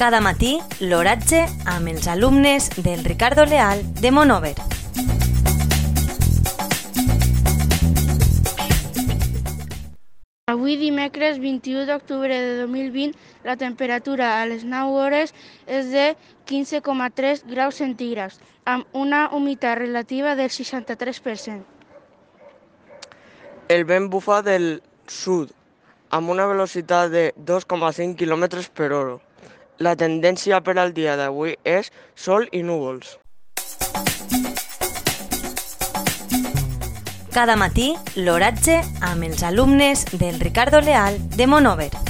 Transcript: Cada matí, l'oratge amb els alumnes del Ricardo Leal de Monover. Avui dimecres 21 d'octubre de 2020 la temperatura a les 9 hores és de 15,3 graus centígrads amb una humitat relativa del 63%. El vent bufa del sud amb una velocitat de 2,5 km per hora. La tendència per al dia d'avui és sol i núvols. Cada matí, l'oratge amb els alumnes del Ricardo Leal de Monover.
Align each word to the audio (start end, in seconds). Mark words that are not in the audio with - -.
Cada 0.00 0.22
matí, 0.24 0.54
l'oratge 0.80 1.42
amb 1.68 1.90
els 1.90 2.06
alumnes 2.08 2.70
del 2.80 3.02
Ricardo 3.04 3.44
Leal 3.44 3.82
de 4.00 4.08
Monover. 4.10 4.54
Avui 10.48 10.78
dimecres 10.80 11.36
21 11.44 11.84
d'octubre 11.84 12.32
de 12.32 12.56
2020 12.62 13.44
la 13.44 13.58
temperatura 13.60 14.40
a 14.40 14.48
les 14.48 14.64
9 14.64 14.96
hores 15.04 15.36
és 15.68 15.92
de 15.92 16.16
15,3 16.48 17.44
graus 17.52 17.84
centígrads 17.84 18.40
amb 18.64 18.88
una 18.96 19.26
humitat 19.36 19.82
relativa 19.84 20.32
del 20.32 20.48
63%. 20.48 21.60
El 23.68 23.84
vent 23.84 24.08
bufa 24.08 24.40
del 24.40 24.78
sud 25.04 25.52
amb 26.08 26.32
una 26.32 26.48
velocitat 26.48 27.12
de 27.12 27.34
2,5 27.36 28.16
km 28.16 28.64
per 28.72 28.94
hora. 28.96 29.18
La 29.80 29.94
tendència 29.96 30.58
per 30.60 30.74
al 30.76 30.90
dia 30.92 31.14
d'avui 31.16 31.54
és 31.64 31.88
sol 32.12 32.44
i 32.52 32.60
núvols. 32.60 33.16
Cada 37.32 37.56
matí, 37.56 37.94
l'oratge 38.18 38.80
amb 39.00 39.24
els 39.30 39.42
alumnes 39.46 40.04
del 40.12 40.40
Ricardo 40.42 40.84
Leal 40.84 41.16
de 41.36 41.46
Monover. 41.48 42.09